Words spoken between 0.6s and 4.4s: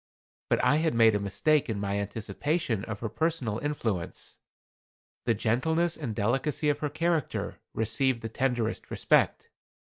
I had made a mistake in my anticipation of her personal influence.